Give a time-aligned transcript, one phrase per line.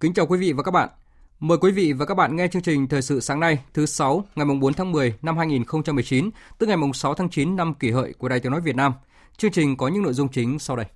[0.00, 0.88] Kính chào quý vị và các bạn.
[1.40, 4.24] Mời quý vị và các bạn nghe chương trình Thời sự sáng nay, thứ 6,
[4.34, 8.28] ngày 4 tháng 10 năm 2019, tức ngày 6 tháng 9 năm kỷ hợi của
[8.28, 8.92] Đài Tiếng Nói Việt Nam.
[9.36, 10.86] Chương trình có những nội dung chính sau đây.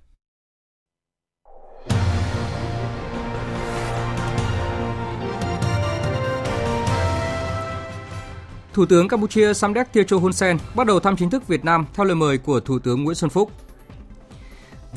[8.73, 12.05] Thủ tướng Campuchia Samdech Techo Hun Sen bắt đầu thăm chính thức Việt Nam theo
[12.05, 13.51] lời mời của Thủ tướng Nguyễn Xuân Phúc.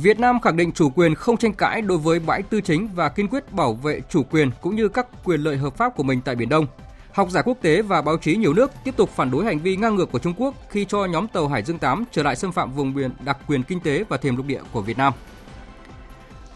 [0.03, 3.09] Việt Nam khẳng định chủ quyền không tranh cãi đối với bãi tư chính và
[3.09, 6.21] kiên quyết bảo vệ chủ quyền cũng như các quyền lợi hợp pháp của mình
[6.25, 6.67] tại Biển Đông.
[7.13, 9.77] Học giả quốc tế và báo chí nhiều nước tiếp tục phản đối hành vi
[9.77, 12.53] ngang ngược của Trung Quốc khi cho nhóm tàu Hải Dương 8 trở lại xâm
[12.53, 15.13] phạm vùng biển đặc quyền kinh tế và thềm lục địa của Việt Nam.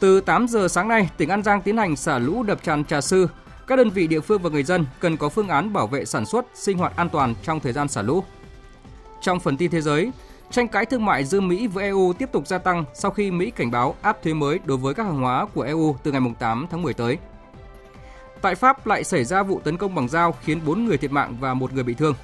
[0.01, 3.01] Từ 8 giờ sáng nay, tỉnh An Giang tiến hành xả lũ đập tràn Trà
[3.01, 3.27] Sư.
[3.67, 6.27] Các đơn vị địa phương và người dân cần có phương án bảo vệ sản
[6.27, 8.25] xuất, sinh hoạt an toàn trong thời gian xả lũ.
[9.21, 10.13] Trong phần tin thế giới,
[10.53, 13.51] Tranh cãi thương mại giữa Mỹ với EU tiếp tục gia tăng sau khi Mỹ
[13.51, 16.67] cảnh báo áp thuế mới đối với các hàng hóa của EU từ ngày 8
[16.71, 17.19] tháng 10 tới.
[18.43, 21.37] Tại Pháp lại xảy ra vụ tấn công bằng dao khiến 4 người thiệt mạng
[21.41, 22.15] và một người bị thương.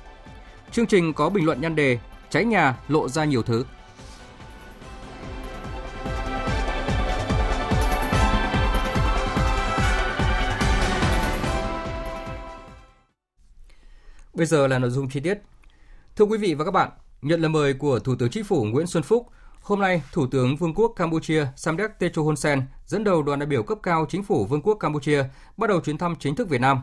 [0.72, 1.98] Chương trình có bình luận nhan đề
[2.30, 3.64] Cháy nhà lộ ra nhiều thứ.
[14.34, 15.38] Bây giờ là nội dung chi tiết.
[16.16, 16.90] Thưa quý vị và các bạn,
[17.22, 19.26] Nhận lời mời của Thủ tướng Chính phủ Nguyễn Xuân Phúc,
[19.62, 23.46] hôm nay Thủ tướng Vương quốc Campuchia Samdech Techo Hun Sen dẫn đầu đoàn đại
[23.46, 25.24] biểu cấp cao Chính phủ Vương quốc Campuchia
[25.56, 26.80] bắt đầu chuyến thăm chính thức Việt Nam.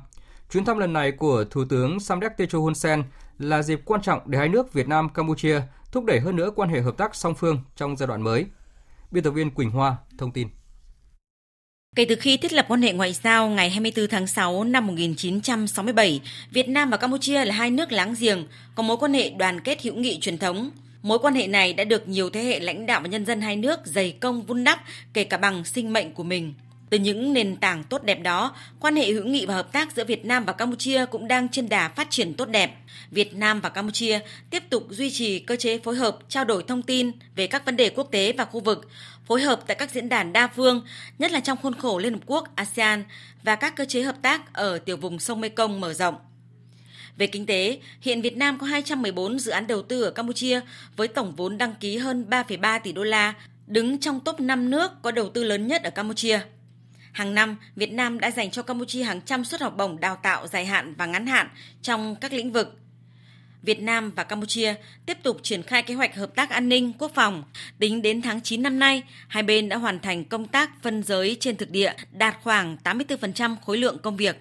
[0.52, 3.04] Chuyến thăm lần này của Thủ tướng Samdech Techo Hun Sen
[3.40, 6.70] là dịp quan trọng để hai nước Việt Nam Campuchia thúc đẩy hơn nữa quan
[6.70, 8.46] hệ hợp tác song phương trong giai đoạn mới.
[9.12, 10.48] Biên tập viên Quỳnh Hoa thông tin.
[11.96, 16.22] Kể từ khi thiết lập quan hệ ngoại giao ngày 24 tháng 6 năm 1967,
[16.52, 19.82] Việt Nam và Campuchia là hai nước láng giềng, có mối quan hệ đoàn kết
[19.82, 20.72] hữu nghị truyền thống.
[21.02, 23.56] Mối quan hệ này đã được nhiều thế hệ lãnh đạo và nhân dân hai
[23.56, 24.80] nước dày công vun đắp,
[25.14, 26.54] kể cả bằng sinh mệnh của mình.
[26.90, 30.04] Từ những nền tảng tốt đẹp đó, quan hệ hữu nghị và hợp tác giữa
[30.04, 32.72] Việt Nam và Campuchia cũng đang trên đà phát triển tốt đẹp.
[33.12, 34.20] Việt Nam và Campuchia
[34.50, 37.78] tiếp tục duy trì cơ chế phối hợp, trao đổi thông tin về các vấn
[37.78, 38.90] đề quốc tế và khu vực,
[39.26, 40.86] phối hợp tại các diễn đàn đa phương,
[41.20, 43.04] nhất là trong khuôn khổ Liên Hợp Quốc, ASEAN
[43.44, 46.16] và các cơ chế hợp tác ở tiểu vùng sông Mekong mở rộng.
[47.18, 50.62] Về kinh tế, hiện Việt Nam có 214 dự án đầu tư ở Campuchia
[50.96, 53.34] với tổng vốn đăng ký hơn 3,3 tỷ đô la,
[53.68, 56.40] đứng trong top 5 nước có đầu tư lớn nhất ở Campuchia.
[57.12, 60.48] Hàng năm, Việt Nam đã dành cho Campuchia hàng trăm suất học bổng đào tạo
[60.48, 61.48] dài hạn và ngắn hạn
[61.82, 62.80] trong các lĩnh vực.
[63.66, 64.74] Việt Nam và Campuchia
[65.06, 67.44] tiếp tục triển khai kế hoạch hợp tác an ninh, quốc phòng.
[67.80, 71.38] Tính đến tháng 9 năm nay, hai bên đã hoàn thành công tác phân giới
[71.40, 74.36] trên thực địa đạt khoảng 84% khối lượng công việc.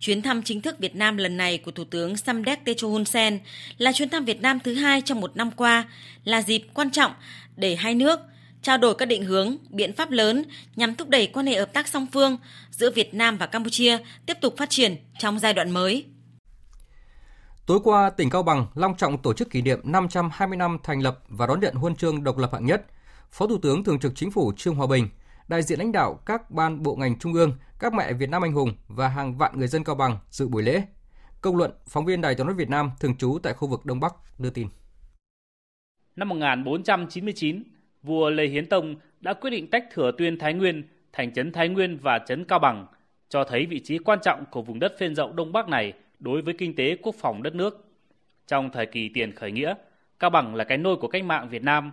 [0.00, 3.38] Chuyến thăm chính thức Việt Nam lần này của Thủ tướng Samdech Techo Hun Sen
[3.78, 5.84] là chuyến thăm Việt Nam thứ hai trong một năm qua,
[6.24, 7.12] là dịp quan trọng
[7.56, 8.20] để hai nước–
[8.64, 10.44] trao đổi các định hướng, biện pháp lớn
[10.76, 12.36] nhằm thúc đẩy quan hệ hợp tác song phương
[12.70, 16.04] giữa Việt Nam và Campuchia tiếp tục phát triển trong giai đoạn mới.
[17.66, 21.18] Tối qua, tỉnh Cao Bằng long trọng tổ chức kỷ niệm 520 năm thành lập
[21.28, 22.86] và đón nhận huân chương độc lập hạng nhất.
[23.30, 25.08] Phó Thủ tướng Thường trực Chính phủ Trương Hòa Bình,
[25.48, 28.52] đại diện lãnh đạo các ban bộ ngành trung ương, các mẹ Việt Nam anh
[28.52, 30.82] hùng và hàng vạn người dân Cao Bằng dự buổi lễ.
[31.40, 34.00] Công luận, phóng viên Đài tiếng nói Việt Nam thường trú tại khu vực Đông
[34.00, 34.68] Bắc đưa tin.
[36.16, 37.62] Năm 1499,
[38.02, 41.68] vua Lê Hiến Tông đã quyết định tách Thừa Tuyên Thái Nguyên thành trấn Thái
[41.68, 42.86] Nguyên và trấn Cao Bằng,
[43.28, 45.92] cho thấy vị trí quan trọng của vùng đất phên rộng Đông Bắc này
[46.24, 47.88] đối với kinh tế quốc phòng đất nước.
[48.46, 49.74] Trong thời kỳ tiền khởi nghĩa,
[50.18, 51.92] Cao Bằng là cái nôi của cách mạng Việt Nam.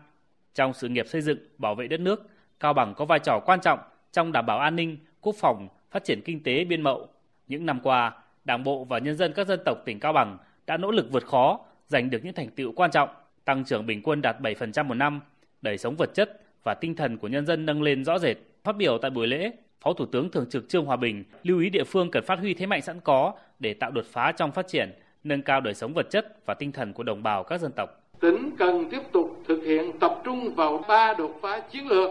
[0.55, 2.29] Trong sự nghiệp xây dựng, bảo vệ đất nước,
[2.59, 3.79] Cao Bằng có vai trò quan trọng
[4.11, 7.07] trong đảm bảo an ninh, quốc phòng, phát triển kinh tế biên mậu.
[7.47, 8.11] Những năm qua,
[8.43, 10.37] Đảng bộ và nhân dân các dân tộc tỉnh Cao Bằng
[10.67, 13.09] đã nỗ lực vượt khó, giành được những thành tựu quan trọng,
[13.45, 15.21] tăng trưởng bình quân đạt 7% một năm,
[15.61, 18.37] đời sống vật chất và tinh thần của nhân dân nâng lên rõ rệt.
[18.63, 19.51] Phát biểu tại buổi lễ,
[19.81, 22.53] Phó Thủ tướng Thường trực Trương Hòa Bình lưu ý địa phương cần phát huy
[22.53, 24.89] thế mạnh sẵn có để tạo đột phá trong phát triển,
[25.23, 27.89] nâng cao đời sống vật chất và tinh thần của đồng bào các dân tộc.
[28.19, 32.09] tỉnh cần tiếp tục thực hiện tập trung vào ba đột phá chiến lược,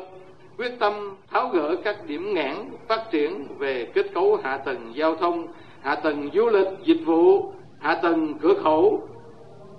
[0.57, 2.57] quyết tâm tháo gỡ các điểm nghẽn
[2.89, 5.47] phát triển về kết cấu hạ tầng giao thông,
[5.81, 9.09] hạ tầng du lịch, dịch vụ, hạ tầng cửa khẩu,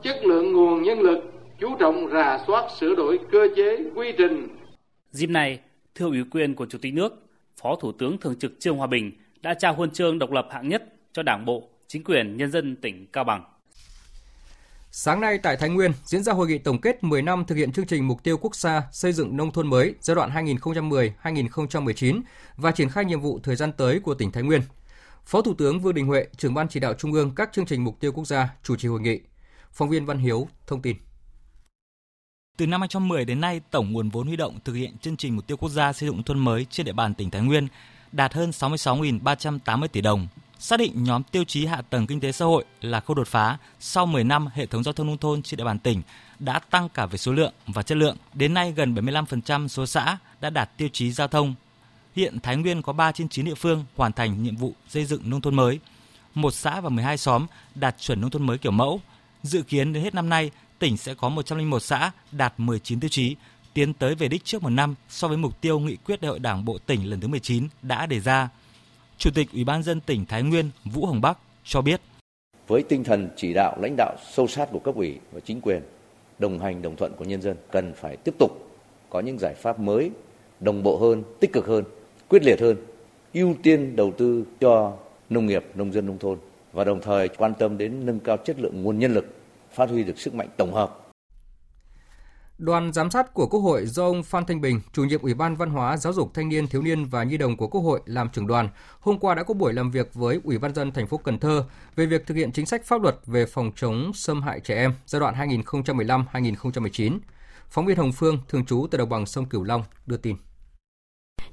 [0.04, 1.24] chất lượng nguồn nhân lực,
[1.60, 4.48] chú trọng rà soát sửa đổi cơ chế, quy trình.
[5.12, 5.60] Dịp này,
[5.96, 7.31] thưa ủy quyền của Chủ tịch nước,
[7.64, 9.12] Phó Thủ tướng Thường trực Trương Hòa Bình
[9.42, 12.76] đã trao huân chương độc lập hạng nhất cho Đảng bộ, chính quyền nhân dân
[12.76, 13.44] tỉnh Cao Bằng.
[14.92, 17.72] Sáng nay tại Thái Nguyên diễn ra hội nghị tổng kết 10 năm thực hiện
[17.72, 22.22] chương trình mục tiêu quốc gia xây dựng nông thôn mới giai đoạn 2010-2019
[22.58, 24.62] và triển khai nhiệm vụ thời gian tới của tỉnh Thái Nguyên.
[25.26, 27.84] Phó Thủ tướng Vương Đình Huệ, trưởng ban chỉ đạo trung ương các chương trình
[27.84, 29.20] mục tiêu quốc gia chủ trì hội nghị.
[29.72, 30.98] Phóng viên Văn Hiếu thông tin.
[32.58, 35.48] Từ năm 2010 đến nay, tổng nguồn vốn huy động thực hiện chương trình mục
[35.48, 37.68] tiêu quốc gia xây dựng thôn mới trên địa bàn tỉnh Thái Nguyên
[38.12, 40.28] đạt hơn 66.380 tỷ đồng,
[40.60, 43.58] xác định nhóm tiêu chí hạ tầng kinh tế xã hội là khâu đột phá
[43.80, 46.02] sau 10 năm hệ thống giao thông nông thôn trên địa bàn tỉnh
[46.40, 48.18] đã tăng cả về số lượng và chất lượng.
[48.34, 51.56] Đến nay gần 75% số xã đã đạt tiêu chí giao thông.
[52.16, 55.30] Hiện Thái Nguyên có 3 trên 9 địa phương hoàn thành nhiệm vụ xây dựng
[55.30, 55.80] nông thôn mới.
[56.34, 57.46] Một xã và 12 xóm
[57.76, 59.02] đạt chuẩn nông thôn mới kiểu mẫu.
[59.44, 60.52] Dự kiến đến hết năm nay,
[60.82, 63.36] tỉnh sẽ có 101 xã đạt 19 tiêu chí,
[63.74, 66.40] tiến tới về đích trước một năm so với mục tiêu nghị quyết đại hội
[66.40, 68.50] Đảng bộ tỉnh lần thứ 19 đã đề ra.
[69.18, 72.02] Chủ tịch Ủy ban dân tỉnh Thái Nguyên Vũ Hồng Bắc cho biết.
[72.68, 75.82] Với tinh thần chỉ đạo lãnh đạo sâu sát của cấp ủy và chính quyền,
[76.40, 78.52] đồng hành đồng thuận của nhân dân cần phải tiếp tục
[79.10, 80.12] có những giải pháp mới,
[80.60, 81.84] đồng bộ hơn, tích cực hơn,
[82.30, 82.78] quyết liệt hơn,
[83.34, 84.98] ưu tiên đầu tư cho
[85.30, 86.38] nông nghiệp, nông dân nông thôn
[86.74, 89.41] và đồng thời quan tâm đến nâng cao chất lượng nguồn nhân lực,
[89.74, 91.02] phát huy được sức mạnh tổng hợp
[92.62, 95.56] Đoàn giám sát của Quốc hội do ông Phan Thanh Bình, chủ nhiệm Ủy ban
[95.56, 98.30] Văn hóa, Giáo dục Thanh niên, Thiếu niên và Nhi đồng của Quốc hội làm
[98.30, 98.70] trưởng đoàn,
[99.00, 101.64] hôm qua đã có buổi làm việc với Ủy ban dân thành phố Cần Thơ
[101.96, 104.94] về việc thực hiện chính sách pháp luật về phòng chống xâm hại trẻ em
[105.06, 107.20] giai đoạn 2015-2019.
[107.70, 110.36] Phóng viên Hồng Phương, thường trú tại đồng bằng sông Cửu Long đưa tin.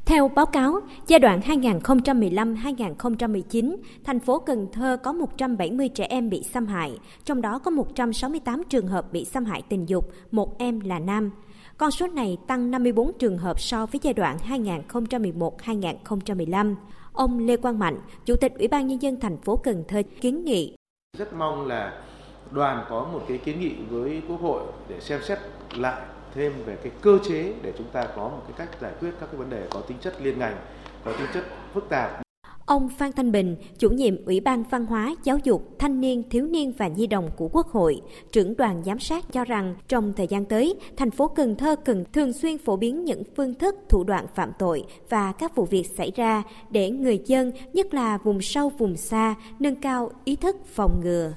[0.08, 6.42] Theo báo cáo, giai đoạn 2015-2019, thành phố Cần Thơ có 170 trẻ em bị
[6.42, 10.80] xâm hại, trong đó có 168 trường hợp bị xâm hại tình dục, một em
[10.80, 11.30] là nam.
[11.76, 16.74] Con số này tăng 54 trường hợp so với giai đoạn 2011-2015.
[17.12, 20.44] Ông Lê Quang Mạnh, Chủ tịch Ủy ban Nhân dân thành phố Cần Thơ kiến
[20.44, 20.76] nghị.
[21.18, 22.02] Rất mong là
[22.50, 25.38] đoàn có một cái kiến nghị với Quốc hội để xem xét
[25.76, 26.02] lại
[26.38, 29.26] thêm về cái cơ chế để chúng ta có một cái cách giải quyết các
[29.26, 30.56] cái vấn đề có tính chất liên ngành,
[31.04, 31.44] có tính chất
[31.74, 32.22] phức tạp.
[32.66, 36.46] Ông Phan Thanh Bình, chủ nhiệm Ủy ban Văn hóa, Giáo dục, Thanh niên, Thiếu
[36.46, 38.00] niên và Nhi đồng của Quốc hội,
[38.32, 42.04] trưởng đoàn giám sát cho rằng trong thời gian tới, thành phố Cần Thơ cần
[42.12, 45.86] thường xuyên phổ biến những phương thức, thủ đoạn phạm tội và các vụ việc
[45.96, 50.56] xảy ra để người dân, nhất là vùng sâu, vùng xa, nâng cao ý thức
[50.66, 51.32] phòng ngừa.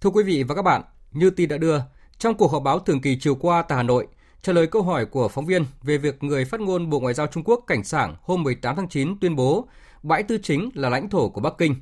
[0.00, 0.82] Thưa quý vị và các bạn,
[1.12, 1.78] như tin đã đưa,
[2.18, 4.06] trong cuộc họp báo thường kỳ chiều qua tại Hà Nội,
[4.42, 7.26] trả lời câu hỏi của phóng viên về việc người phát ngôn Bộ Ngoại giao
[7.26, 9.68] Trung Quốc Cảnh Sảng hôm 18 tháng 9 tuyên bố
[10.02, 11.74] bãi tư chính là lãnh thổ của Bắc Kinh,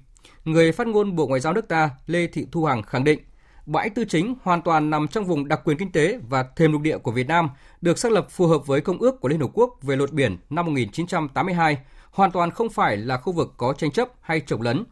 [0.45, 3.19] người phát ngôn Bộ Ngoại giao nước ta Lê Thị Thu Hằng khẳng định
[3.67, 6.83] bãi tư chính hoàn toàn nằm trong vùng đặc quyền kinh tế và thềm lục
[6.83, 9.51] địa của Việt Nam, được xác lập phù hợp với Công ước của Liên Hợp
[9.55, 11.79] Quốc về luật biển năm 1982,
[12.11, 14.85] hoàn toàn không phải là khu vực có tranh chấp hay trồng lấn,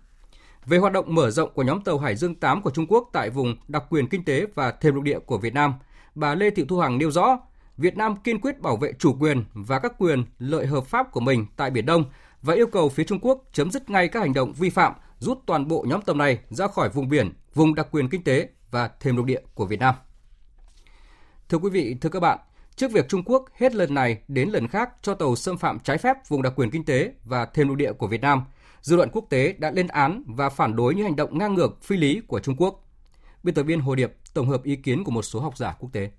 [0.66, 3.30] về hoạt động mở rộng của nhóm tàu Hải Dương 8 của Trung Quốc tại
[3.30, 5.74] vùng đặc quyền kinh tế và thềm lục địa của Việt Nam,
[6.14, 7.38] bà Lê Thị Thu Hằng nêu rõ,
[7.76, 11.20] Việt Nam kiên quyết bảo vệ chủ quyền và các quyền lợi hợp pháp của
[11.20, 12.04] mình tại Biển Đông
[12.42, 15.38] và yêu cầu phía Trung Quốc chấm dứt ngay các hành động vi phạm, rút
[15.46, 18.90] toàn bộ nhóm tàu này ra khỏi vùng biển, vùng đặc quyền kinh tế và
[19.00, 19.94] thềm lục địa của Việt Nam.
[21.48, 22.38] Thưa quý vị, thưa các bạn,
[22.76, 25.98] trước việc Trung Quốc hết lần này đến lần khác cho tàu xâm phạm trái
[25.98, 28.42] phép vùng đặc quyền kinh tế và thềm lục địa của Việt Nam–
[28.82, 31.82] dư luận quốc tế đã lên án và phản đối những hành động ngang ngược
[31.82, 32.88] phi lý của Trung Quốc.
[33.42, 35.90] Biên tập viên Hồ Điệp tổng hợp ý kiến của một số học giả quốc
[35.92, 36.10] tế.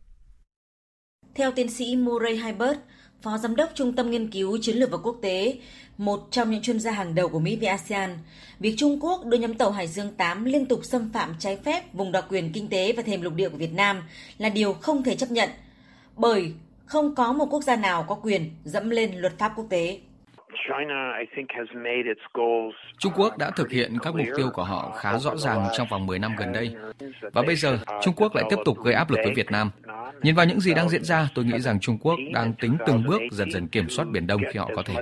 [1.36, 2.80] Theo tiến sĩ Murray Hybert,
[3.22, 5.60] Phó Giám đốc Trung tâm Nghiên cứu Chiến lược và Quốc tế,
[5.98, 8.18] một trong những chuyên gia hàng đầu của Mỹ về ASEAN,
[8.60, 11.94] việc Trung Quốc đưa nhóm tàu Hải Dương 8 liên tục xâm phạm trái phép
[11.94, 14.04] vùng đặc quyền kinh tế và thềm lục địa của Việt Nam
[14.38, 15.50] là điều không thể chấp nhận,
[16.16, 16.54] bởi
[16.86, 20.00] không có một quốc gia nào có quyền dẫm lên luật pháp quốc tế.
[23.00, 26.06] Trung Quốc đã thực hiện các mục tiêu của họ khá rõ ràng trong vòng
[26.06, 26.76] 10 năm gần đây.
[27.34, 29.72] Và bây giờ, Trung Quốc lại tiếp tục gây áp lực với Việt Nam.
[30.22, 33.04] Nhìn vào những gì đang diễn ra, tôi nghĩ rằng Trung Quốc đang tính từng
[33.08, 34.94] bước dần dần kiểm soát Biển Đông khi họ có thể.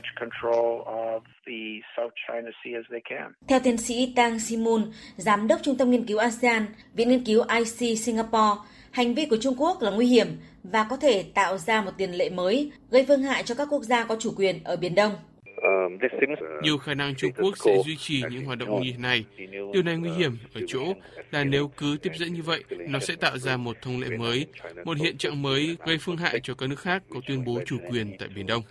[3.48, 7.43] Theo tiến sĩ Tang Simun, Giám đốc Trung tâm Nghiên cứu ASEAN, Viện Nghiên cứu
[7.50, 10.27] IC Singapore, hành vi của Trung Quốc là nguy hiểm
[10.63, 13.84] và có thể tạo ra một tiền lệ mới gây phương hại cho các quốc
[13.84, 15.12] gia có chủ quyền ở Biển Đông.
[16.63, 19.25] Nhiều khả năng Trung Quốc sẽ duy trì những hoạt động như thế này.
[19.74, 20.94] Điều này nguy hiểm ở chỗ
[21.32, 24.46] là nếu cứ tiếp dẫn như vậy, nó sẽ tạo ra một thông lệ mới,
[24.86, 27.77] một hiện trạng mới gây phương hại cho các nước khác có tuyên bố chủ
[27.89, 28.63] quyền tại Biển Đông.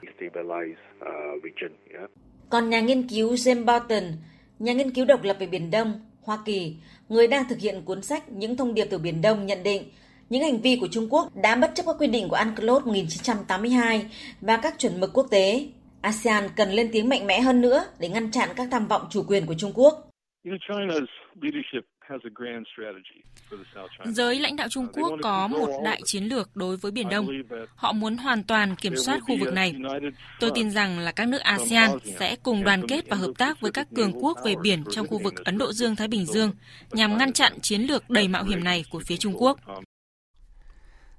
[2.48, 4.04] Còn nhà nghiên cứu James Barton,
[4.58, 6.76] nhà nghiên cứu độc lập về Biển Đông, Hoa Kỳ,
[7.08, 9.82] người đang thực hiện cuốn sách Những thông điệp từ Biển Đông nhận định
[10.30, 14.06] những hành vi của Trung Quốc đã bất chấp các quy định của UNCLOS 1982
[14.40, 15.66] và các chuẩn mực quốc tế.
[16.00, 19.24] ASEAN cần lên tiếng mạnh mẽ hơn nữa để ngăn chặn các tham vọng chủ
[19.28, 20.06] quyền của Trung Quốc.
[24.04, 27.26] Giới lãnh đạo Trung Quốc có một đại chiến lược đối với Biển Đông.
[27.74, 29.74] Họ muốn hoàn toàn kiểm soát khu vực này.
[30.40, 33.70] Tôi tin rằng là các nước ASEAN sẽ cùng đoàn kết và hợp tác với
[33.72, 36.52] các cường quốc về biển trong khu vực Ấn Độ Dương-Thái Bình Dương
[36.90, 39.58] nhằm ngăn chặn chiến lược đầy mạo hiểm này của phía Trung Quốc.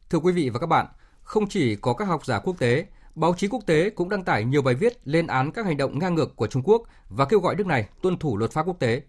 [0.09, 0.85] Thưa quý vị và các bạn,
[1.23, 2.85] không chỉ có các học giả quốc tế,
[3.15, 5.99] báo chí quốc tế cũng đăng tải nhiều bài viết lên án các hành động
[5.99, 8.79] ngang ngược của Trung Quốc và kêu gọi nước này tuân thủ luật pháp quốc
[8.79, 9.01] tế.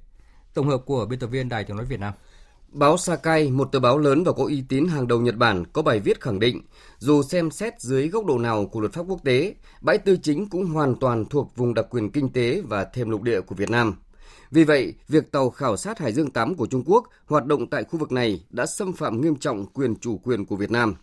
[0.55, 2.15] Tổng hợp của biên tập viên Đài tiếng nói Việt Nam.
[2.69, 5.83] Báo Sakai, một tờ báo lớn và có uy tín hàng đầu Nhật Bản, có
[5.83, 6.61] bài viết khẳng định,
[6.99, 10.49] dù xem xét dưới góc độ nào của luật pháp quốc tế, bãi tư chính
[10.49, 13.71] cũng hoàn toàn thuộc vùng đặc quyền kinh tế và thêm lục địa của Việt
[13.71, 13.95] Nam.
[14.51, 17.85] Vì vậy, việc tàu khảo sát Hải Dương 8 của Trung Quốc hoạt động tại
[17.85, 20.95] khu vực này đã xâm phạm nghiêm trọng quyền chủ quyền của Việt Nam.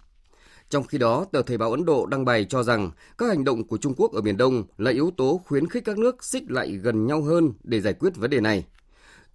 [0.69, 3.67] Trong khi đó, tờ Thời báo Ấn Độ đăng bài cho rằng các hành động
[3.67, 6.71] của Trung Quốc ở Biển Đông là yếu tố khuyến khích các nước xích lại
[6.71, 8.65] gần nhau hơn để giải quyết vấn đề này.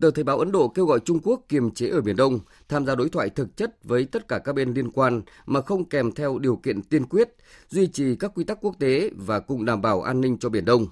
[0.00, 2.86] Tờ Thời báo Ấn Độ kêu gọi Trung Quốc kiềm chế ở Biển Đông, tham
[2.86, 6.12] gia đối thoại thực chất với tất cả các bên liên quan mà không kèm
[6.12, 7.28] theo điều kiện tiên quyết,
[7.68, 10.64] duy trì các quy tắc quốc tế và cùng đảm bảo an ninh cho Biển
[10.64, 10.86] Đông.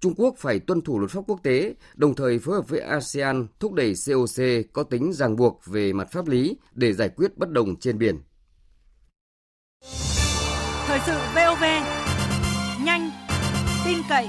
[0.00, 3.46] Trung Quốc phải tuân thủ luật pháp quốc tế, đồng thời phối hợp với ASEAN
[3.60, 7.50] thúc đẩy COC có tính ràng buộc về mặt pháp lý để giải quyết bất
[7.50, 8.18] đồng trên biển.
[10.86, 11.64] Thời sự VOV,
[12.84, 13.10] nhanh,
[13.84, 14.28] tin cậy,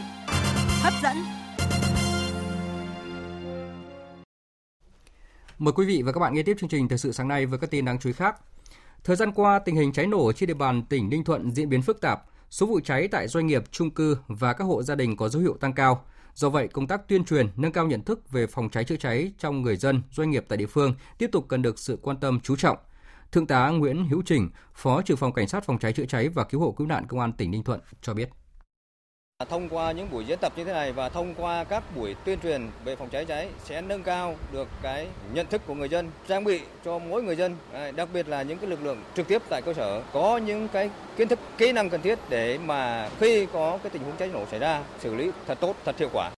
[0.82, 1.18] hấp dẫn.
[5.60, 7.60] Mời quý vị và các bạn nghe tiếp chương trình Thời sự sáng nay với
[7.60, 8.36] các tin đáng chú ý khác.
[9.04, 11.82] Thời gian qua, tình hình cháy nổ trên địa bàn tỉnh Ninh Thuận diễn biến
[11.82, 15.18] phức tạp, số vụ cháy tại doanh nghiệp, trung cư và các hộ gia đình
[15.18, 16.06] có dấu hiệu tăng cao.
[16.34, 19.32] Do vậy, công tác tuyên truyền, nâng cao nhận thức về phòng cháy chữa cháy
[19.40, 22.40] trong người dân, doanh nghiệp tại địa phương tiếp tục cần được sự quan tâm
[22.40, 22.78] chú trọng.
[23.34, 26.44] Thượng tá Nguyễn Hữu Trình, Phó trưởng phòng Cảnh sát phòng cháy chữa cháy và
[26.44, 28.30] cứu hộ cứu nạn Công an tỉnh Ninh Thuận cho biết.
[29.50, 32.40] Thông qua những buổi diễn tập như thế này và thông qua các buổi tuyên
[32.40, 36.12] truyền về phòng cháy cháy sẽ nâng cao được cái nhận thức của người dân,
[36.28, 37.56] trang bị cho mỗi người dân,
[37.96, 40.90] đặc biệt là những cái lực lượng trực tiếp tại cơ sở có những cái
[41.18, 44.46] kiến thức, kỹ năng cần thiết để mà khi có cái tình huống cháy nổ
[44.46, 46.32] xảy ra xử lý thật tốt, thật hiệu quả.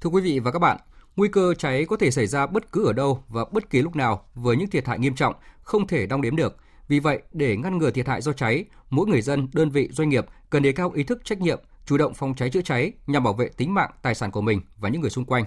[0.00, 0.76] Thưa quý vị và các bạn,
[1.16, 3.96] nguy cơ cháy có thể xảy ra bất cứ ở đâu và bất kỳ lúc
[3.96, 6.56] nào với những thiệt hại nghiêm trọng không thể đong đếm được.
[6.88, 10.08] Vì vậy, để ngăn ngừa thiệt hại do cháy, mỗi người dân, đơn vị, doanh
[10.08, 13.24] nghiệp cần đề cao ý thức trách nhiệm, chủ động phòng cháy chữa cháy nhằm
[13.24, 15.44] bảo vệ tính mạng, tài sản của mình và những người xung quanh.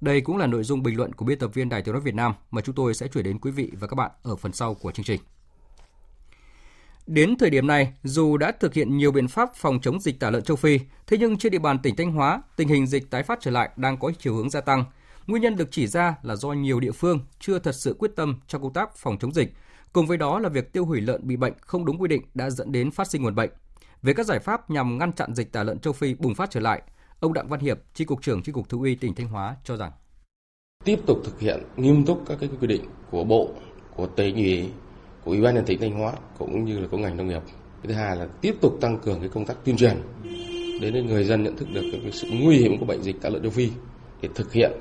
[0.00, 2.14] Đây cũng là nội dung bình luận của biên tập viên Đài Tiếng nói Việt
[2.14, 4.74] Nam mà chúng tôi sẽ chuyển đến quý vị và các bạn ở phần sau
[4.74, 5.20] của chương trình.
[7.06, 10.30] Đến thời điểm này, dù đã thực hiện nhiều biện pháp phòng chống dịch tả
[10.30, 13.22] lợn châu Phi, thế nhưng trên địa bàn tỉnh Thanh Hóa, tình hình dịch tái
[13.22, 14.84] phát trở lại đang có chiều hướng gia tăng.
[15.26, 18.40] Nguyên nhân được chỉ ra là do nhiều địa phương chưa thật sự quyết tâm
[18.46, 19.52] trong công tác phòng chống dịch.
[19.92, 22.50] Cùng với đó là việc tiêu hủy lợn bị bệnh không đúng quy định đã
[22.50, 23.50] dẫn đến phát sinh nguồn bệnh.
[24.02, 26.60] Về các giải pháp nhằm ngăn chặn dịch tả lợn châu Phi bùng phát trở
[26.60, 26.82] lại,
[27.20, 29.76] ông Đặng Văn Hiệp, Chi cục trưởng Chi cục Thú y tỉnh Thanh Hóa cho
[29.76, 29.92] rằng
[30.84, 33.50] tiếp tục thực hiện nghiêm túc các cái quy định của bộ,
[33.96, 34.70] của tỉnh ủy,
[35.24, 37.42] của ủy ban nhân tỉnh Thanh Hóa cũng như là của ngành nông nghiệp.
[37.82, 39.96] Thứ hai là tiếp tục tăng cường cái công tác tuyên truyền
[40.80, 43.42] đến người dân nhận thức được cái sự nguy hiểm của bệnh dịch tả lợn
[43.42, 43.70] châu Phi
[44.20, 44.72] để thực hiện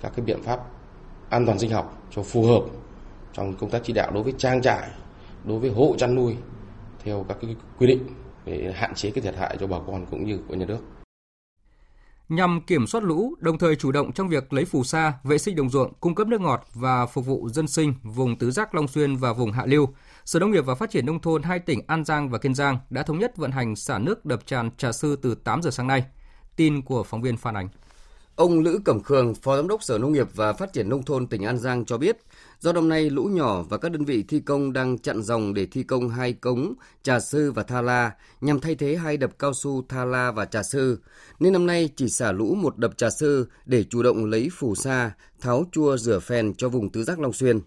[0.00, 0.60] các cái biện pháp
[1.28, 2.62] an toàn sinh học cho phù hợp
[3.32, 4.88] trong công tác chỉ đạo đối với trang trại,
[5.44, 6.36] đối với hộ chăn nuôi
[7.04, 8.02] theo các cái quy định
[8.44, 10.78] để hạn chế cái thiệt hại cho bà con cũng như của nhà nước.
[12.28, 15.56] Nhằm kiểm soát lũ, đồng thời chủ động trong việc lấy phù sa, vệ sinh
[15.56, 18.88] đồng ruộng, cung cấp nước ngọt và phục vụ dân sinh vùng tứ giác Long
[18.88, 19.88] Xuyên và vùng Hạ Liêu,
[20.24, 22.78] Sở Nông nghiệp và Phát triển Nông thôn hai tỉnh An Giang và Kiên Giang
[22.90, 25.86] đã thống nhất vận hành xả nước đập tràn Trà Sư từ 8 giờ sáng
[25.86, 26.04] nay.
[26.56, 27.68] Tin của phóng viên Phan Ánh.
[28.36, 31.26] Ông Lữ Cẩm Khương, Phó Giám đốc Sở Nông nghiệp và Phát triển Nông thôn
[31.26, 32.18] tỉnh An Giang cho biết,
[32.62, 35.66] do năm nay lũ nhỏ và các đơn vị thi công đang chặn dòng để
[35.66, 39.52] thi công hai cống Trà Sư và Tha La nhằm thay thế hai đập cao
[39.54, 40.98] su Tha La và Trà Sư,
[41.40, 44.74] nên năm nay chỉ xả lũ một đập Trà Sư để chủ động lấy phù
[44.74, 47.60] sa, tháo chua rửa phèn cho vùng tứ giác Long Xuyên.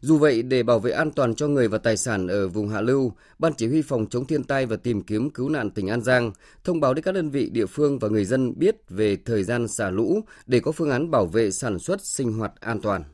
[0.00, 2.80] Dù vậy, để bảo vệ an toàn cho người và tài sản ở vùng hạ
[2.80, 6.00] lưu, Ban Chỉ huy Phòng chống thiên tai và tìm kiếm cứu nạn tỉnh An
[6.00, 6.32] Giang
[6.64, 9.68] thông báo đến các đơn vị địa phương và người dân biết về thời gian
[9.68, 13.04] xả lũ để có phương án bảo vệ sản xuất sinh hoạt an toàn.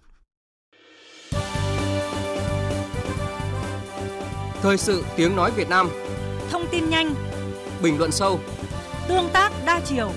[4.62, 5.88] Thời sự tiếng nói Việt Nam
[6.50, 7.14] Thông tin nhanh
[7.82, 8.40] Bình luận sâu
[9.08, 10.12] Tương tác đa chiều.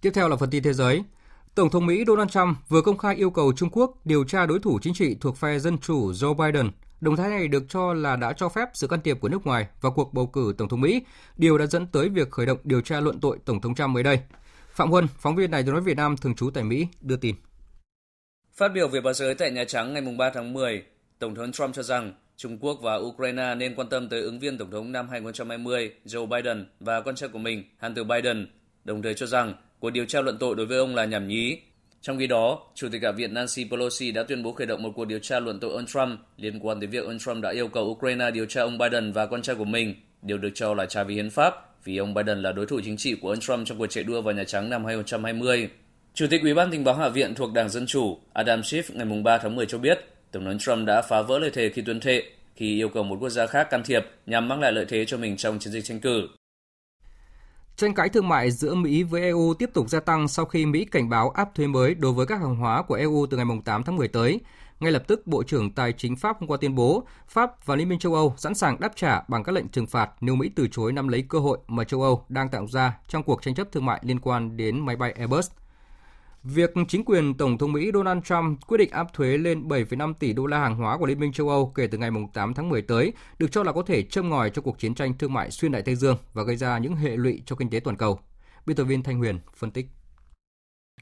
[0.00, 1.02] Tiếp theo là phần tin thế giới.
[1.54, 4.58] Tổng thống Mỹ Donald Trump vừa công khai yêu cầu Trung Quốc điều tra đối
[4.58, 6.70] thủ chính trị thuộc phe Dân Chủ Joe Biden.
[7.00, 9.66] Động thái này được cho là đã cho phép sự can thiệp của nước ngoài
[9.80, 11.02] vào cuộc bầu cử Tổng thống Mỹ,
[11.36, 14.02] điều đã dẫn tới việc khởi động điều tra luận tội Tổng thống Trump mới
[14.02, 14.20] đây.
[14.72, 17.34] Phạm Huân, phóng viên Đài tiếng nói Việt Nam thường trú tại Mỹ, đưa tin.
[18.58, 20.82] Phát biểu về báo giới tại Nhà Trắng ngày 3 tháng 10,
[21.18, 24.58] Tổng thống Trump cho rằng Trung Quốc và Ukraine nên quan tâm tới ứng viên
[24.58, 28.46] Tổng thống năm 2020 Joe Biden và con trai của mình Hunter Biden,
[28.84, 31.58] đồng thời cho rằng cuộc điều tra luận tội đối với ông là nhảm nhí.
[32.00, 34.90] Trong khi đó, Chủ tịch Hạ viện Nancy Pelosi đã tuyên bố khởi động một
[34.94, 37.68] cuộc điều tra luận tội ông Trump liên quan đến việc ông Trump đã yêu
[37.68, 40.86] cầu Ukraine điều tra ông Biden và con trai của mình, điều được cho là
[40.86, 43.66] trái với hiến pháp vì ông Biden là đối thủ chính trị của ông Trump
[43.66, 45.68] trong cuộc chạy đua vào Nhà Trắng năm 2020.
[46.14, 49.22] Chủ tịch Ủy ban tình báo Hạ viện thuộc Đảng Dân Chủ Adam Schiff ngày
[49.22, 49.98] 3 tháng 10 cho biết,
[50.32, 52.22] Tổng thống Trump đã phá vỡ lời thề khi tuyên thệ
[52.54, 55.16] khi yêu cầu một quốc gia khác can thiệp nhằm mang lại lợi thế cho
[55.16, 56.28] mình trong chiến dịch tranh cử.
[57.76, 60.84] Tranh cãi thương mại giữa Mỹ với EU tiếp tục gia tăng sau khi Mỹ
[60.84, 63.82] cảnh báo áp thuế mới đối với các hàng hóa của EU từ ngày 8
[63.82, 64.40] tháng 10 tới.
[64.80, 67.88] Ngay lập tức, Bộ trưởng Tài chính Pháp hôm qua tuyên bố Pháp và Liên
[67.88, 70.68] minh châu Âu sẵn sàng đáp trả bằng các lệnh trừng phạt nếu Mỹ từ
[70.72, 73.72] chối nắm lấy cơ hội mà châu Âu đang tạo ra trong cuộc tranh chấp
[73.72, 75.50] thương mại liên quan đến máy bay Airbus.
[76.54, 80.32] Việc chính quyền Tổng thống Mỹ Donald Trump quyết định áp thuế lên 7,5 tỷ
[80.32, 82.82] đô la hàng hóa của Liên minh châu Âu kể từ ngày 8 tháng 10
[82.82, 85.72] tới được cho là có thể châm ngòi cho cuộc chiến tranh thương mại xuyên
[85.72, 88.20] Đại Tây Dương và gây ra những hệ lụy cho kinh tế toàn cầu.
[88.66, 89.86] Biên tập viên Thanh Huyền phân tích.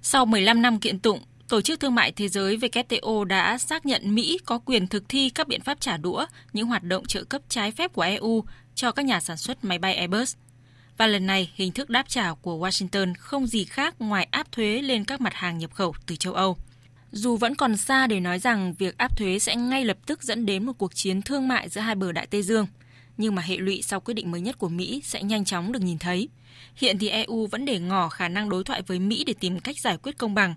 [0.02, 4.14] Sau 15 năm kiện tụng, Tổ chức Thương mại Thế giới WTO đã xác nhận
[4.14, 7.42] Mỹ có quyền thực thi các biện pháp trả đũa những hoạt động trợ cấp
[7.48, 10.36] trái phép của EU cho các nhà sản xuất máy bay Airbus.
[10.96, 14.82] Và lần này, hình thức đáp trả của Washington không gì khác ngoài áp thuế
[14.82, 16.56] lên các mặt hàng nhập khẩu từ châu Âu.
[17.12, 20.46] Dù vẫn còn xa để nói rằng việc áp thuế sẽ ngay lập tức dẫn
[20.46, 22.66] đến một cuộc chiến thương mại giữa hai bờ Đại Tây Dương,
[23.16, 25.82] nhưng mà hệ lụy sau quyết định mới nhất của Mỹ sẽ nhanh chóng được
[25.82, 26.28] nhìn thấy.
[26.76, 29.76] Hiện thì EU vẫn để ngỏ khả năng đối thoại với Mỹ để tìm cách
[29.80, 30.54] giải quyết công bằng,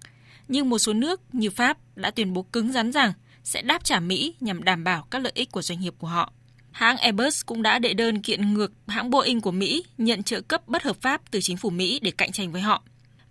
[0.47, 3.99] nhưng một số nước như Pháp đã tuyên bố cứng rắn rằng sẽ đáp trả
[3.99, 6.33] Mỹ nhằm đảm bảo các lợi ích của doanh nghiệp của họ.
[6.79, 10.67] Hãng Airbus cũng đã đệ đơn kiện ngược hãng Boeing của Mỹ nhận trợ cấp
[10.67, 12.83] bất hợp pháp từ chính phủ Mỹ để cạnh tranh với họ.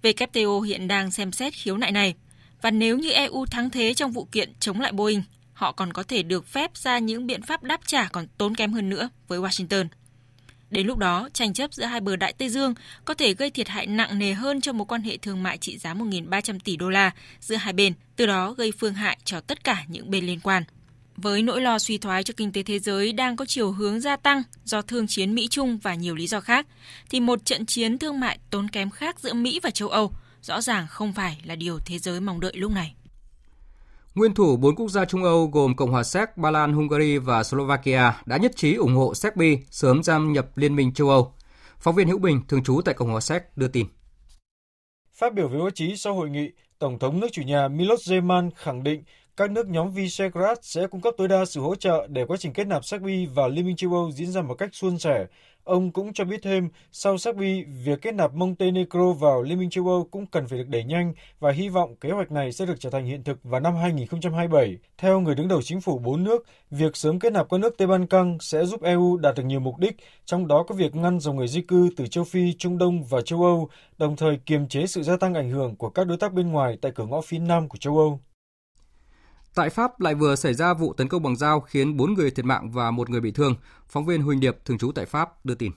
[0.02, 2.14] WTO hiện đang xem xét khiếu nại này.
[2.62, 6.02] Và nếu như EU thắng thế trong vụ kiện chống lại Boeing, họ còn có
[6.02, 9.38] thể được phép ra những biện pháp đáp trả còn tốn kém hơn nữa với
[9.38, 9.86] Washington.
[10.70, 13.68] Đến lúc đó, tranh chấp giữa hai bờ Đại Tây Dương có thể gây thiệt
[13.68, 16.88] hại nặng nề hơn cho mối quan hệ thương mại trị giá 1.300 tỷ đô
[16.88, 20.40] la giữa hai bên, từ đó gây phương hại cho tất cả những bên liên
[20.40, 20.64] quan.
[21.22, 24.16] Với nỗi lo suy thoái cho kinh tế thế giới đang có chiều hướng gia
[24.16, 26.66] tăng do thương chiến Mỹ-Trung và nhiều lý do khác,
[27.10, 30.60] thì một trận chiến thương mại tốn kém khác giữa Mỹ và châu Âu rõ
[30.60, 32.94] ràng không phải là điều thế giới mong đợi lúc này.
[34.14, 37.42] Nguyên thủ bốn quốc gia Trung Âu gồm Cộng hòa Séc, Ba Lan, Hungary và
[37.44, 41.34] Slovakia đã nhất trí ủng hộ Serbia sớm gia nhập Liên minh châu Âu.
[41.78, 43.86] Phóng viên Hữu Bình, thường trú tại Cộng hòa Séc, đưa tin.
[45.12, 48.50] Phát biểu với báo chí sau hội nghị, Tổng thống nước chủ nhà Milos Zeman
[48.56, 49.02] khẳng định
[49.38, 52.52] các nước nhóm Visegrad sẽ cung cấp tối đa sự hỗ trợ để quá trình
[52.52, 55.26] kết nạp Serbia và Liên minh châu Âu diễn ra một cách suôn sẻ.
[55.64, 59.88] Ông cũng cho biết thêm, sau Serbia, việc kết nạp Montenegro vào Liên minh châu
[59.88, 62.74] Âu cũng cần phải được đẩy nhanh và hy vọng kế hoạch này sẽ được
[62.80, 64.78] trở thành hiện thực vào năm 2027.
[64.98, 67.88] Theo người đứng đầu chính phủ bốn nước, việc sớm kết nạp các nước Tây
[67.88, 71.20] Ban Căng sẽ giúp EU đạt được nhiều mục đích, trong đó có việc ngăn
[71.20, 74.68] dòng người di cư từ châu Phi, Trung Đông và châu Âu, đồng thời kiềm
[74.68, 77.20] chế sự gia tăng ảnh hưởng của các đối tác bên ngoài tại cửa ngõ
[77.20, 78.20] phía Nam của châu Âu.
[79.58, 82.44] Tại Pháp lại vừa xảy ra vụ tấn công bằng dao khiến 4 người thiệt
[82.44, 83.54] mạng và một người bị thương.
[83.88, 85.72] Phóng viên Huỳnh Điệp thường trú tại Pháp đưa tin.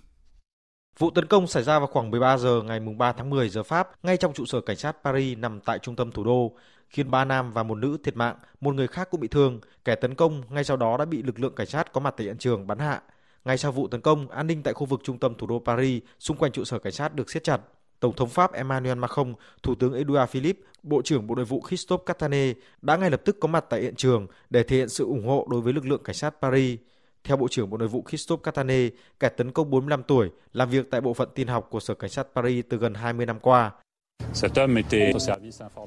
[0.97, 3.89] Vụ tấn công xảy ra vào khoảng 13 giờ ngày 3 tháng 10 giờ Pháp,
[4.03, 6.55] ngay trong trụ sở cảnh sát Paris nằm tại trung tâm thủ đô,
[6.89, 9.59] khiến ba nam và một nữ thiệt mạng, một người khác cũng bị thương.
[9.85, 12.25] Kẻ tấn công ngay sau đó đã bị lực lượng cảnh sát có mặt tại
[12.25, 13.01] hiện trường bắn hạ.
[13.45, 16.03] Ngay sau vụ tấn công, an ninh tại khu vực trung tâm thủ đô Paris
[16.19, 17.61] xung quanh trụ sở cảnh sát được siết chặt.
[18.01, 19.33] Tổng thống Pháp Emmanuel Macron,
[19.63, 23.37] Thủ tướng Edouard Philippe, Bộ trưởng Bộ Nội vụ Christophe Castaner đã ngay lập tức
[23.39, 26.03] có mặt tại hiện trường để thể hiện sự ủng hộ đối với lực lượng
[26.03, 26.79] cảnh sát Paris.
[27.23, 30.91] Theo Bộ trưởng Bộ Nội vụ Christophe Castaner, kẻ tấn công 45 tuổi làm việc
[30.91, 33.71] tại bộ phận tin học của Sở Cảnh sát Paris từ gần 20 năm qua.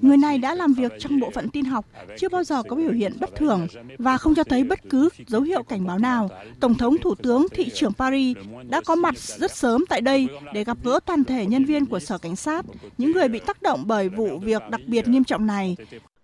[0.00, 1.86] Người này đã làm việc trong bộ phận tin học,
[2.18, 3.66] chưa bao giờ có biểu hiện bất thường
[3.98, 6.30] và không cho thấy bất cứ dấu hiệu cảnh báo nào.
[6.60, 8.36] Tổng thống, Thủ tướng, thị trưởng Paris
[8.68, 11.98] đã có mặt rất sớm tại đây để gặp gỡ toàn thể nhân viên của
[11.98, 12.64] Sở Cảnh sát,
[12.98, 15.76] những người bị tác động bởi vụ việc đặc biệt nghiêm trọng này.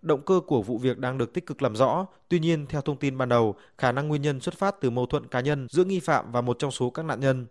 [0.02, 2.06] Động cơ của vụ việc đang được tích cực làm rõ.
[2.28, 5.06] Tuy nhiên, theo thông tin ban đầu, khả năng nguyên nhân xuất phát từ mâu
[5.06, 7.46] thuẫn cá nhân giữa nghi phạm và một trong số các nạn nhân.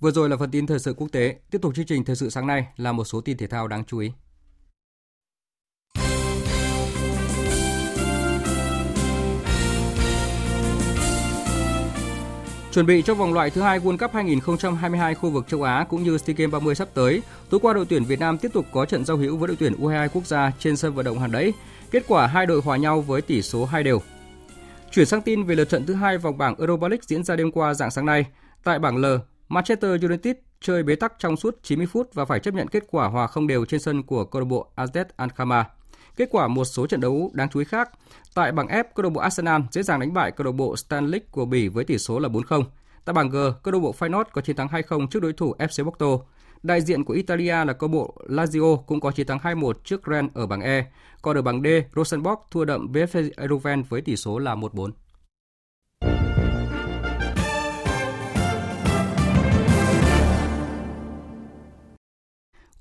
[0.00, 1.36] Vừa rồi là phần tin thời sự quốc tế.
[1.50, 3.84] Tiếp tục chương trình thời sự sáng nay là một số tin thể thao đáng
[3.84, 4.12] chú ý.
[12.72, 16.02] Chuẩn bị cho vòng loại thứ hai World Cup 2022 khu vực châu Á cũng
[16.02, 18.84] như SEA Games 30 sắp tới, tối qua đội tuyển Việt Nam tiếp tục có
[18.84, 21.52] trận giao hữu với đội tuyển U22 quốc gia trên sân vận động Hàn Đẫy.
[21.90, 24.02] Kết quả hai đội hòa nhau với tỷ số 2 đều.
[24.90, 27.52] Chuyển sang tin về lượt trận thứ hai vòng bảng Europa League diễn ra đêm
[27.52, 28.24] qua dạng sáng nay.
[28.64, 29.06] Tại bảng L,
[29.48, 33.08] Manchester United chơi bế tắc trong suốt 90 phút và phải chấp nhận kết quả
[33.08, 35.66] hòa không đều trên sân của câu lạc bộ AZ Alkmaar.
[36.16, 37.90] Kết quả một số trận đấu đáng chú ý khác,
[38.34, 41.20] tại bảng F, câu lạc bộ Arsenal dễ dàng đánh bại câu lạc bộ Stanley
[41.30, 42.64] của Bỉ với tỷ số là 4-0.
[43.04, 45.84] Tại bảng G, câu lạc bộ Feyenoord có chiến thắng 2-0 trước đối thủ FC
[45.84, 46.06] Porto.
[46.62, 50.32] Đại diện của Italia là câu bộ Lazio cũng có chiến thắng 2-1 trước Rennes
[50.34, 50.86] ở bảng E.
[51.22, 54.90] Còn ở bảng D, Rosenborg thua đậm BFC Eindhoven với tỷ số là 1-4.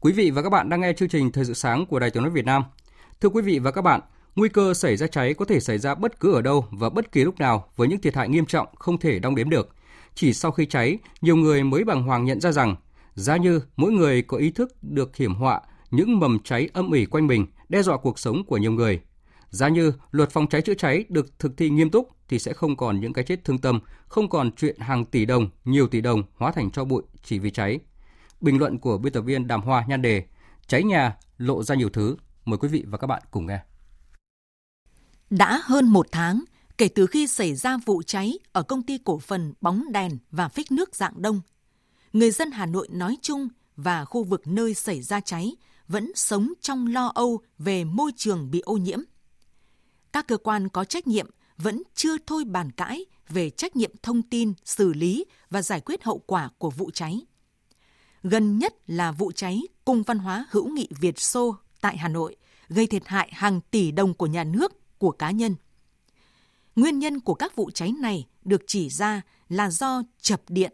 [0.06, 2.24] Quý vị và các bạn đang nghe chương trình Thời sự sáng của Đài Tiếng
[2.24, 2.64] nói Việt Nam.
[3.22, 4.02] Thưa quý vị và các bạn,
[4.36, 7.12] nguy cơ xảy ra cháy có thể xảy ra bất cứ ở đâu và bất
[7.12, 9.76] kỳ lúc nào với những thiệt hại nghiêm trọng không thể đong đếm được.
[10.16, 12.76] Chỉ sau khi cháy, nhiều người mới bằng hoàng nhận ra rằng
[13.16, 17.06] giá như mỗi người có ý thức được hiểm họa những mầm cháy âm ỉ
[17.06, 19.02] quanh mình đe dọa cuộc sống của nhiều người.
[19.50, 22.78] Giá như luật phòng cháy chữa cháy được thực thi nghiêm túc thì sẽ không
[22.78, 26.24] còn những cái chết thương tâm, không còn chuyện hàng tỷ đồng, nhiều tỷ đồng
[26.36, 27.80] hóa thành cho bụi chỉ vì cháy.
[28.42, 30.26] Bình luận của biên tập viên Đàm Hoa nhan đề
[30.68, 32.18] Cháy nhà lộ ra nhiều thứ.
[32.46, 33.60] Mời quý vị và các bạn cùng nghe.
[35.30, 36.44] Đã hơn một tháng
[36.78, 40.50] kể từ khi xảy ra vụ cháy ở công ty cổ phần bóng đèn và
[40.50, 41.42] phích nước dạng đông,
[42.14, 45.56] người dân Hà Nội nói chung và khu vực nơi xảy ra cháy
[45.88, 49.00] vẫn sống trong lo âu về môi trường bị ô nhiễm.
[50.14, 54.22] Các cơ quan có trách nhiệm vẫn chưa thôi bàn cãi về trách nhiệm thông
[54.22, 57.22] tin, xử lý và giải quyết hậu quả của vụ cháy.
[58.30, 62.36] Gần nhất là vụ cháy Cung văn hóa hữu nghị Việt Xô tại Hà Nội,
[62.70, 65.56] gây thiệt hại hàng tỷ đồng của nhà nước, của cá nhân.
[66.76, 70.74] Nguyên nhân của các vụ cháy này được chỉ ra là do chập điện.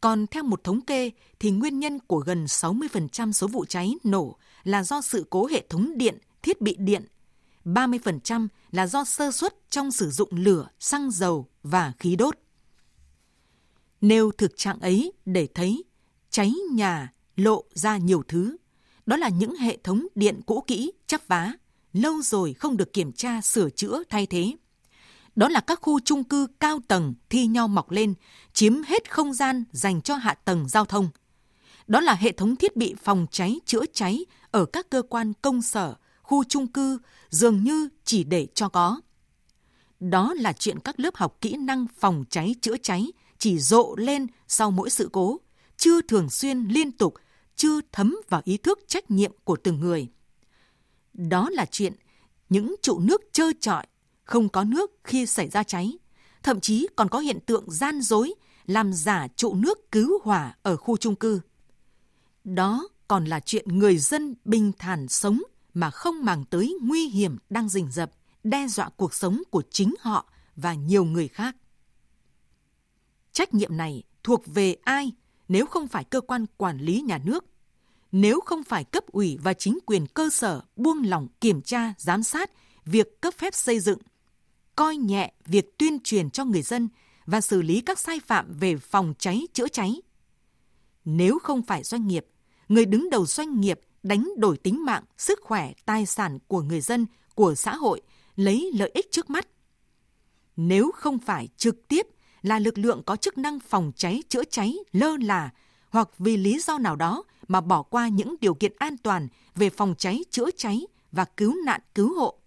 [0.00, 4.36] Còn theo một thống kê thì nguyên nhân của gần 60% số vụ cháy nổ
[4.64, 7.04] là do sự cố hệ thống điện, thiết bị điện.
[7.64, 12.38] 30% là do sơ suất trong sử dụng lửa, xăng dầu và khí đốt.
[14.00, 15.84] Nêu thực trạng ấy để thấy
[16.34, 18.56] cháy nhà lộ ra nhiều thứ.
[19.06, 21.52] Đó là những hệ thống điện cũ kỹ, chắp vá,
[21.92, 24.56] lâu rồi không được kiểm tra, sửa chữa, thay thế.
[25.36, 28.14] Đó là các khu chung cư cao tầng thi nhau mọc lên,
[28.52, 31.08] chiếm hết không gian dành cho hạ tầng giao thông.
[31.86, 35.62] Đó là hệ thống thiết bị phòng cháy chữa cháy ở các cơ quan công
[35.62, 36.98] sở, khu chung cư
[37.30, 39.00] dường như chỉ để cho có.
[40.00, 43.06] Đó là chuyện các lớp học kỹ năng phòng cháy chữa cháy
[43.38, 45.40] chỉ rộ lên sau mỗi sự cố,
[45.76, 47.14] chưa thường xuyên liên tục,
[47.56, 50.08] chưa thấm vào ý thức trách nhiệm của từng người.
[51.12, 51.92] Đó là chuyện
[52.48, 53.86] những trụ nước trơ trọi,
[54.24, 55.98] không có nước khi xảy ra cháy,
[56.42, 58.34] thậm chí còn có hiện tượng gian dối
[58.66, 61.40] làm giả trụ nước cứu hỏa ở khu chung cư.
[62.44, 65.42] Đó còn là chuyện người dân bình thản sống
[65.74, 68.10] mà không màng tới nguy hiểm đang rình rập,
[68.44, 71.56] đe dọa cuộc sống của chính họ và nhiều người khác.
[73.32, 75.12] Trách nhiệm này thuộc về ai
[75.48, 77.44] nếu không phải cơ quan quản lý nhà nước,
[78.12, 82.22] nếu không phải cấp ủy và chính quyền cơ sở buông lỏng kiểm tra, giám
[82.22, 82.50] sát
[82.84, 83.98] việc cấp phép xây dựng,
[84.76, 86.88] coi nhẹ việc tuyên truyền cho người dân
[87.26, 90.02] và xử lý các sai phạm về phòng cháy chữa cháy.
[91.04, 92.26] Nếu không phải doanh nghiệp,
[92.68, 96.80] người đứng đầu doanh nghiệp đánh đổi tính mạng, sức khỏe, tài sản của người
[96.80, 98.02] dân, của xã hội,
[98.36, 99.48] lấy lợi ích trước mắt.
[100.56, 102.06] Nếu không phải trực tiếp
[102.44, 105.50] là lực lượng có chức năng phòng cháy chữa cháy lơ là
[105.90, 109.70] hoặc vì lý do nào đó mà bỏ qua những điều kiện an toàn về
[109.70, 112.38] phòng cháy chữa cháy và cứu nạn cứu hộ.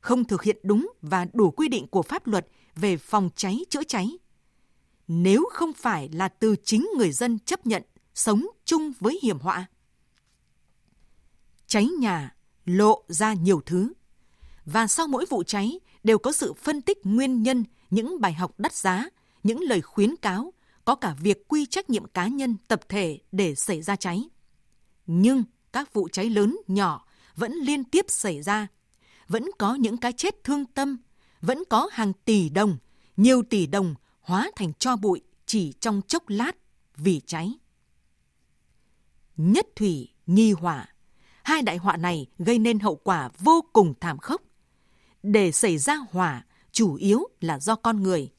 [0.00, 3.82] Không thực hiện đúng và đủ quy định của pháp luật về phòng cháy chữa
[3.82, 4.10] cháy.
[5.08, 7.82] Nếu không phải là từ chính người dân chấp nhận
[8.14, 9.66] sống chung với hiểm họa.
[11.66, 12.34] Cháy nhà
[12.64, 13.92] lộ ra nhiều thứ.
[14.64, 18.54] Và sau mỗi vụ cháy đều có sự phân tích nguyên nhân những bài học
[18.58, 19.08] đắt giá,
[19.44, 20.52] những lời khuyến cáo,
[20.84, 24.28] có cả việc quy trách nhiệm cá nhân, tập thể để xảy ra cháy.
[25.06, 28.66] Nhưng các vụ cháy lớn, nhỏ vẫn liên tiếp xảy ra.
[29.28, 30.96] Vẫn có những cái chết thương tâm,
[31.40, 32.78] vẫn có hàng tỷ đồng,
[33.16, 36.52] nhiều tỷ đồng hóa thành cho bụi chỉ trong chốc lát
[36.96, 37.52] vì cháy.
[39.36, 40.88] Nhất thủy, nghi hỏa.
[41.42, 44.42] Hai đại họa này gây nên hậu quả vô cùng thảm khốc.
[45.22, 48.30] Để xảy ra hỏa, chủ yếu là do con người.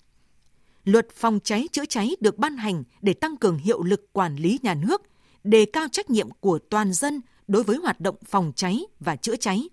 [0.86, 4.60] Luật phòng cháy chữa cháy được ban hành để tăng cường hiệu lực quản lý
[4.64, 5.02] nhà nước,
[5.44, 9.36] đề cao trách nhiệm của toàn dân đối với hoạt động phòng cháy và chữa
[9.36, 9.70] cháy,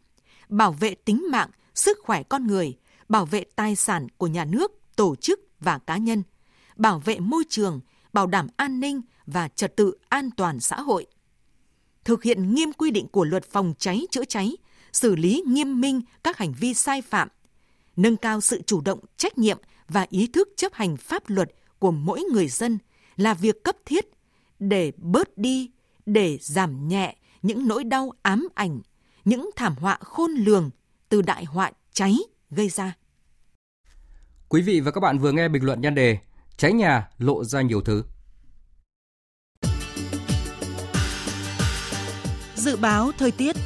[0.49, 2.77] bảo vệ tính mạng, sức khỏe con người,
[3.09, 6.23] bảo vệ tài sản của nhà nước, tổ chức và cá nhân,
[6.77, 7.81] bảo vệ môi trường,
[8.13, 11.07] bảo đảm an ninh và trật tự an toàn xã hội.
[12.05, 14.57] Thực hiện nghiêm quy định của luật phòng cháy chữa cháy,
[14.93, 17.29] xử lý nghiêm minh các hành vi sai phạm,
[17.97, 19.59] nâng cao sự chủ động, trách nhiệm
[19.93, 22.79] và ý thức chấp hành pháp luật của mỗi người dân
[23.17, 24.05] là việc cấp thiết
[24.59, 25.71] để bớt đi,
[26.07, 28.81] để giảm nhẹ những nỗi đau ám ảnh,
[29.25, 30.71] những thảm họa khôn lường
[31.09, 32.17] từ đại họa cháy
[32.51, 32.97] gây ra.
[34.49, 36.19] Quý vị và các bạn vừa nghe bình luận nhan đề
[36.57, 38.05] Cháy nhà lộ ra nhiều thứ.
[42.55, 43.57] Dự báo thời tiết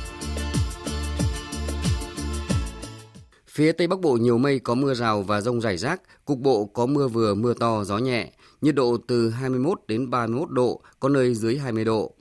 [3.56, 6.64] Phía Tây Bắc Bộ nhiều mây có mưa rào và rông rải rác, cục bộ
[6.64, 11.08] có mưa vừa mưa to, gió nhẹ, nhiệt độ từ 21 đến 31 độ, có
[11.08, 12.14] nơi dưới 20 độ.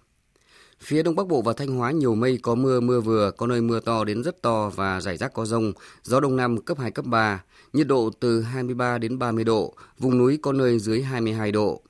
[0.80, 3.62] Phía Đông Bắc Bộ và Thanh Hóa nhiều mây có mưa mưa vừa, có nơi
[3.62, 6.91] mưa to đến rất to và rải rác có rông, gió Đông Nam cấp 2,
[6.91, 7.43] cấp 3,
[7.74, 11.82] nhiệt độ từ 23 đến 30 độ, vùng núi có nơi dưới 22 độ.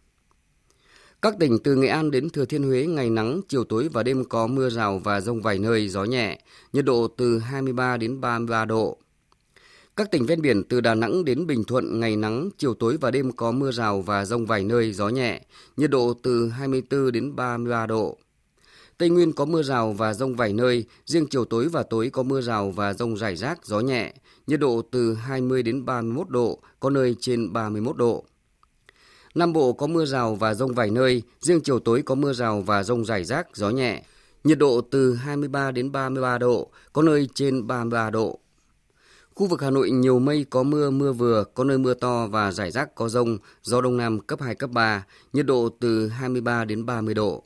[1.21, 4.25] Các tỉnh từ Nghệ An đến Thừa Thiên Huế ngày nắng, chiều tối và đêm
[4.25, 6.39] có mưa rào và rông vài nơi, gió nhẹ,
[6.73, 8.97] nhiệt độ từ 23 đến 33 độ.
[9.97, 13.11] Các tỉnh ven biển từ Đà Nẵng đến Bình Thuận ngày nắng, chiều tối và
[13.11, 15.41] đêm có mưa rào và rông vài nơi, gió nhẹ,
[15.77, 18.17] nhiệt độ từ 24 đến 33 độ.
[18.97, 22.23] Tây Nguyên có mưa rào và rông vài nơi, riêng chiều tối và tối có
[22.23, 24.13] mưa rào và rông rải rác, gió nhẹ,
[24.47, 28.25] nhiệt độ từ 20 đến 31 độ, có nơi trên 31 độ.
[29.35, 32.61] Nam Bộ có mưa rào và rông vài nơi, riêng chiều tối có mưa rào
[32.61, 34.03] và rông rải rác, gió nhẹ,
[34.43, 38.39] nhiệt độ từ 23 đến 33 độ, có nơi trên 33 độ.
[39.35, 42.51] Khu vực Hà Nội nhiều mây có mưa, mưa vừa, có nơi mưa to và
[42.51, 46.65] rải rác có rông, gió Đông Nam cấp 2, cấp 3, nhiệt độ từ 23
[46.65, 47.43] đến 30 độ.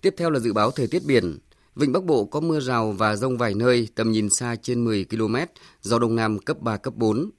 [0.00, 1.38] Tiếp theo là dự báo thời tiết biển.
[1.76, 5.04] Vịnh Bắc Bộ có mưa rào và rông vài nơi, tầm nhìn xa trên 10
[5.04, 5.36] km,
[5.82, 7.30] gió Đông Nam cấp 3, cấp 4.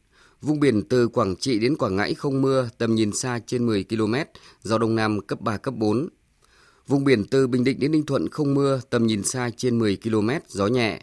[0.42, 3.84] Vùng biển từ Quảng Trị đến Quảng Ngãi không mưa, tầm nhìn xa trên 10
[3.84, 4.16] km,
[4.64, 6.10] gió Đông Nam cấp 3, cấp 4.
[6.88, 9.98] Vùng biển từ Bình Định đến Ninh Thuận không mưa, tầm nhìn xa trên 10
[10.04, 11.02] km, gió nhẹ.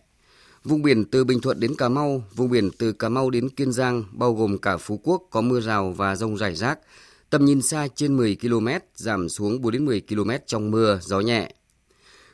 [0.64, 3.72] Vùng biển từ Bình Thuận đến Cà Mau, vùng biển từ Cà Mau đến Kiên
[3.72, 6.79] Giang, bao gồm cả Phú Quốc có mưa rào và rông rải rác.
[7.31, 11.20] Tầm nhìn xa trên 10 km, giảm xuống 4 đến 10 km trong mưa, gió
[11.20, 11.55] nhẹ.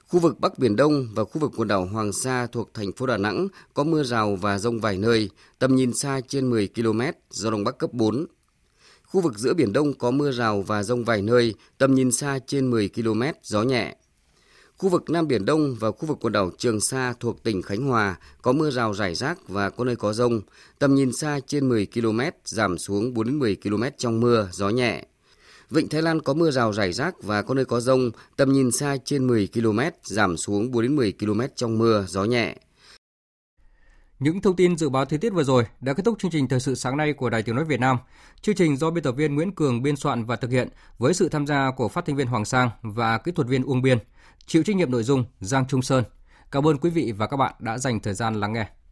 [0.06, 3.06] Khu vực Bắc Biển Đông và khu vực quần đảo Hoàng Sa thuộc thành phố
[3.06, 7.00] Đà Nẵng có mưa rào và rông vài nơi, tầm nhìn xa trên 10 km,
[7.30, 8.26] gió Đông Bắc cấp 4.
[9.02, 12.38] Khu vực giữa Biển Đông có mưa rào và rông vài nơi, tầm nhìn xa
[12.46, 13.96] trên 10 km, gió nhẹ.
[14.78, 17.82] Khu vực Nam Biển Đông và khu vực quần đảo Trường Sa thuộc tỉnh Khánh
[17.86, 20.40] Hòa có mưa rào rải rác và có nơi có rông,
[20.78, 24.68] tầm nhìn xa trên 10 km, giảm xuống 4 đến 10 km trong mưa, gió
[24.68, 25.04] nhẹ.
[25.70, 28.70] Vịnh Thái Lan có mưa rào rải rác và có nơi có rông, tầm nhìn
[28.70, 32.56] xa trên 10 km, giảm xuống 4 đến 10 km trong mưa, gió nhẹ.
[34.18, 36.60] Những thông tin dự báo thời tiết vừa rồi đã kết thúc chương trình thời
[36.60, 37.96] sự sáng nay của Đài Tiếng nói Việt Nam.
[38.42, 41.28] Chương trình do biên tập viên Nguyễn Cường biên soạn và thực hiện với sự
[41.28, 43.98] tham gia của phát thanh viên Hoàng Sang và kỹ thuật viên Uông Biên.
[44.48, 46.04] Chịu trách nhiệm nội dung Giang Trung Sơn.
[46.50, 48.66] Cảm ơn quý vị và các bạn đã dành thời gian lắng nghe.